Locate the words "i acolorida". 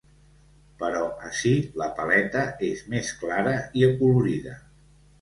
3.83-4.61